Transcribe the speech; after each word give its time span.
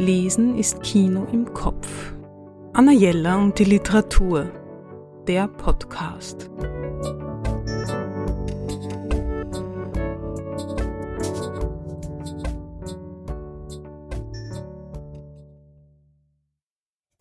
Lesen 0.00 0.56
ist 0.56 0.82
Kino 0.82 1.26
im 1.30 1.52
Kopf. 1.52 2.14
Anna 2.72 2.90
Jella 2.90 3.36
und 3.36 3.58
die 3.58 3.64
Literatur. 3.64 4.50
Der 5.28 5.46
Podcast. 5.46 6.50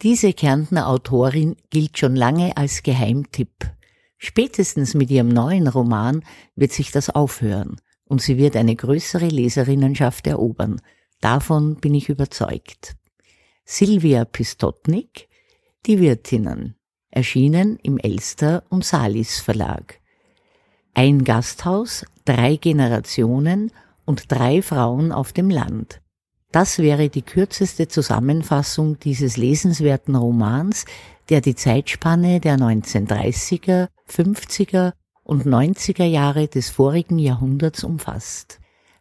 Diese 0.02 0.32
Kärntner 0.32 0.88
Autorin 0.88 1.58
gilt 1.70 1.98
schon 1.98 2.16
lange 2.16 2.56
als 2.56 2.84
Geheimtipp. 2.84 3.74
Spätestens 4.18 4.94
mit 4.94 5.12
ihrem 5.12 5.28
neuen 5.28 5.68
Roman 5.68 6.24
wird 6.56 6.72
sich 6.72 6.94
das 6.94 7.10
aufhören 7.10 7.82
und 8.06 8.22
sie 8.22 8.38
wird 8.38 8.56
eine 8.56 8.78
größere 8.78 9.28
Leserinnenschaft 9.28 10.28
erobern. 10.28 10.80
Davon 11.22 11.76
bin 11.76 11.94
ich 11.94 12.10
überzeugt. 12.10 12.96
Silvia 13.66 14.26
Pistotnik, 14.26 15.28
Die 15.86 16.00
Wirtinnen, 16.00 16.76
erschienen 17.12 17.78
im 17.84 17.98
Elster 17.98 18.64
und 18.70 18.86
Salis 18.86 19.40
Verlag. 19.40 20.00
Ein 20.94 21.24
Gasthaus, 21.24 22.06
drei 22.26 22.56
Generationen 22.56 23.72
und 24.06 24.32
drei 24.32 24.62
Frauen 24.62 25.12
auf 25.12 25.34
dem 25.34 25.50
Land. 25.50 26.02
Das 26.52 26.80
wäre 26.80 27.10
die 27.10 27.22
kürzeste 27.22 27.88
Zusammenfassung 27.88 28.98
dieses 29.00 29.38
lesenswerten 29.38 30.16
Romans, 30.16 30.86
der 31.30 31.42
die 31.42 31.54
Zeitspanne 31.54 32.40
der 32.40 32.58
1930er, 32.58 33.88
50er 34.10 34.94
und 35.24 35.46
90er 35.46 36.06
Jahre 36.06 36.48
des 36.48 36.70
vorigen 36.70 37.20
Jahrhunderts 37.20 37.84
umfasst. 37.84 38.60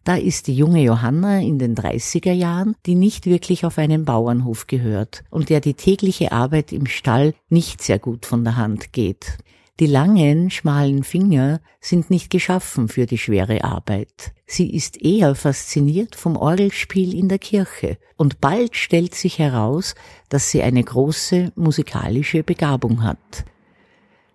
Da 0.09 0.17
ist 0.17 0.47
die 0.47 0.55
junge 0.55 0.83
Johanna 0.83 1.41
in 1.41 1.59
den 1.59 1.75
30er 1.75 2.33
Jahren, 2.33 2.75
die 2.87 2.95
nicht 2.95 3.27
wirklich 3.27 3.67
auf 3.67 3.77
einen 3.77 4.07
Bauernhof 4.07 4.67
gehört 4.67 5.23
und 5.29 5.51
der 5.51 5.61
die 5.61 5.75
tägliche 5.75 6.33
Arbeit 6.33 6.73
im 6.73 6.87
Stall 6.87 7.35
nicht 7.51 7.83
sehr 7.83 7.99
gut 7.99 8.25
von 8.25 8.43
der 8.43 8.57
Hand 8.57 8.95
geht. 8.95 9.37
Die 9.81 9.87
langen, 9.87 10.49
schmalen 10.49 11.05
Finger 11.05 11.61
sind 11.83 12.09
nicht 12.09 12.31
geschaffen 12.31 12.89
für 12.89 13.05
die 13.05 13.19
schwere 13.19 13.65
Arbeit. 13.65 14.33
Sie 14.47 14.75
ist 14.75 14.97
eher 14.97 15.35
fasziniert 15.35 16.17
vom 16.17 16.37
Orgelspiel 16.37 17.13
in 17.13 17.29
der 17.29 17.39
Kirche 17.39 17.99
und 18.17 18.41
bald 18.41 18.77
stellt 18.77 19.15
sich 19.15 19.39
heraus, 19.39 19.95
dass 20.31 20.51
sie 20.51 20.63
eine 20.63 20.83
große 20.83 21.53
musikalische 21.55 22.43
Begabung 22.43 23.03
hat. 23.03 23.45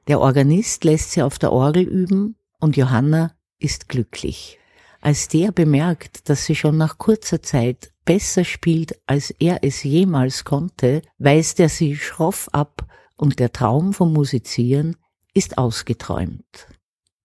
Der 0.08 0.20
Organist 0.20 0.84
lässt 0.84 1.14
sie 1.14 1.24
auf 1.24 1.40
der 1.40 1.52
Orgel 1.52 1.82
üben 1.82 2.36
und 2.60 2.78
Johanna 2.78 3.32
ist 3.58 3.90
glücklich. 3.90 4.60
Als 5.04 5.28
der 5.28 5.52
bemerkt, 5.52 6.30
dass 6.30 6.46
sie 6.46 6.56
schon 6.56 6.78
nach 6.78 6.98
kurzer 6.98 7.42
Zeit 7.42 7.92
besser 8.06 8.46
spielt, 8.46 8.98
als 9.06 9.32
er 9.32 9.60
es 9.62 9.84
jemals 9.84 10.46
konnte, 10.46 11.02
weist 11.18 11.60
er 11.60 11.68
sie 11.68 11.98
schroff 11.98 12.48
ab 12.54 12.88
und 13.18 13.40
der 13.40 13.52
Traum 13.52 13.92
vom 13.92 14.14
Musizieren 14.14 14.96
ist 15.34 15.58
ausgeträumt. 15.58 16.70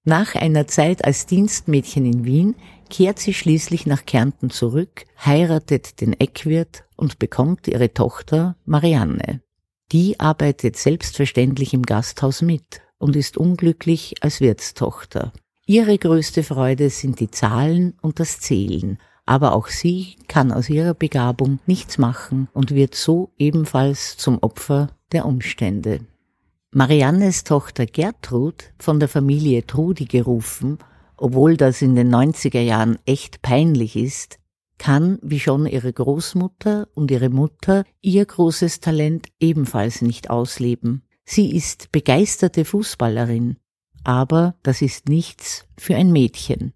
Nach 0.03 0.35
einer 0.35 0.67
Zeit 0.67 1.05
als 1.05 1.27
Dienstmädchen 1.27 2.05
in 2.05 2.25
Wien 2.25 2.57
kehrt 2.91 3.21
sie 3.21 3.33
schließlich 3.33 3.87
nach 3.87 4.07
Kärnten 4.07 4.51
zurück, 4.51 5.05
heiratet 5.25 6.01
den 6.01 6.15
Eckwirt 6.15 6.83
und 6.97 7.21
bekommt 7.21 7.69
ihre 7.69 7.95
Tochter 7.95 8.57
Marianne. 8.65 9.41
Die 9.93 10.19
arbeitet 10.19 10.77
selbstverständlich 10.77 11.75
im 11.75 11.83
Gasthaus 11.83 12.43
mit 12.43 12.81
und 12.99 13.15
ist 13.15 13.37
unglücklich 13.37 14.17
als 14.21 14.41
Wirtstochter. 14.41 15.33
Ihre 15.71 15.99
größte 15.99 16.45
Freude 16.45 16.89
sind 16.89 17.21
die 17.21 17.31
Zahlen 17.31 17.93
und 18.01 18.21
das 18.21 18.41
Zählen, 18.41 18.97
aber 19.27 19.53
auch 19.55 19.67
sie 19.67 20.17
kann 20.27 20.51
aus 20.51 20.71
ihrer 20.71 20.95
Begabung 20.95 21.59
nichts 21.67 21.99
machen 21.99 22.49
und 22.55 22.71
wird 22.75 22.95
so 22.95 23.33
ebenfalls 23.37 24.17
zum 24.17 24.39
Opfer 24.39 24.89
der 25.13 25.27
Umstände. 25.27 26.01
Mariannes 26.71 27.45
Tochter 27.45 27.85
Gertrud, 27.85 28.73
von 28.79 28.99
der 28.99 29.11
Familie 29.11 29.67
Trudi 29.67 30.07
gerufen, 30.07 30.79
obwohl 31.19 31.59
das 31.59 31.83
in 31.83 31.95
den 31.95 32.15
90er 32.15 32.63
Jahren 32.63 32.97
echt 33.05 33.43
peinlich 33.43 33.95
ist, 33.95 34.39
kann, 34.79 35.19
wie 35.21 35.39
schon 35.39 35.67
ihre 35.67 35.93
Großmutter 35.93 36.89
und 36.95 37.11
ihre 37.11 37.29
Mutter, 37.29 37.85
ihr 38.01 38.25
großes 38.25 38.81
Talent 38.81 39.27
ebenfalls 39.39 40.01
nicht 40.01 40.31
ausleben. 40.31 41.03
Sie 41.27 41.55
ist 41.55 41.93
begeisterte 41.93 42.65
Fußballerin, 42.65 43.59
aber 44.09 44.55
das 44.63 44.81
ist 44.81 45.11
nichts 45.11 45.67
für 45.77 45.95
ein 45.95 46.11
Mädchen. 46.11 46.73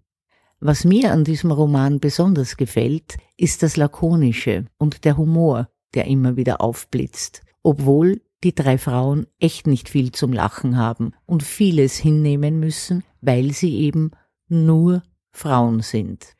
Was 0.59 0.85
mir 0.85 1.11
an 1.11 1.23
diesem 1.23 1.49
Roman 1.49 1.99
besonders 1.99 2.57
gefällt, 2.57 3.17
ist 3.37 3.63
das 3.63 3.75
Lakonische 3.75 4.65
und 4.77 5.03
der 5.03 5.17
Humor, 5.17 5.67
der 5.95 6.05
immer 6.05 6.37
wieder 6.37 6.61
aufblitzt, 6.61 7.41
obwohl 7.63 8.21
die 8.43 8.53
drei 8.53 8.77
Frauen 8.77 9.25
echt 9.39 9.65
nicht 9.65 9.89
viel 9.89 10.11
zum 10.11 10.31
Lachen 10.31 10.77
haben 10.77 11.13
und 11.25 11.41
vieles 11.41 11.97
hinnehmen 11.97 12.59
müssen, 12.59 13.03
weil 13.19 13.51
sie 13.51 13.79
eben 13.79 14.11
nur 14.47 15.01
Frauen 15.31 15.81
sind. 15.81 16.35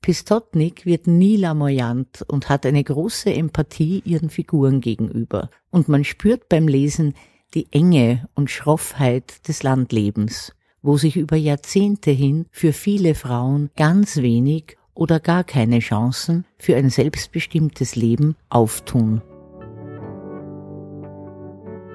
Pistotnik 0.00 0.86
wird 0.86 1.08
nie 1.08 1.36
lamoyant 1.36 2.22
und 2.28 2.48
hat 2.48 2.66
eine 2.66 2.84
große 2.84 3.34
Empathie 3.34 4.00
ihren 4.04 4.30
Figuren 4.30 4.80
gegenüber. 4.80 5.50
Und 5.70 5.88
man 5.88 6.04
spürt 6.04 6.48
beim 6.48 6.68
Lesen 6.68 7.14
die 7.56 7.66
Enge 7.72 8.28
und 8.34 8.50
Schroffheit 8.50 9.48
des 9.48 9.62
Landlebens, 9.62 10.52
wo 10.82 10.98
sich 10.98 11.16
über 11.16 11.36
Jahrzehnte 11.36 12.10
hin 12.10 12.44
für 12.50 12.74
viele 12.74 13.14
Frauen 13.14 13.70
ganz 13.76 14.18
wenig 14.18 14.76
oder 14.92 15.20
gar 15.20 15.42
keine 15.42 15.78
Chancen 15.78 16.44
für 16.58 16.76
ein 16.76 16.90
selbstbestimmtes 16.90 17.96
Leben 17.96 18.36
auftun. 18.50 19.22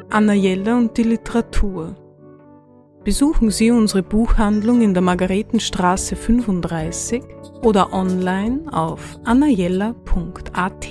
Anna 0.09 0.33
Jella 0.33 0.77
und 0.77 0.97
die 0.97 1.03
Literatur. 1.03 1.95
Besuchen 3.03 3.51
Sie 3.51 3.69
unsere 3.69 4.01
Buchhandlung 4.01 4.81
in 4.81 4.95
der 4.95 5.03
Margaretenstraße 5.03 6.15
35 6.15 7.21
oder 7.61 7.93
online 7.93 8.61
auf 8.73 9.19
annajella.at. 9.25 10.87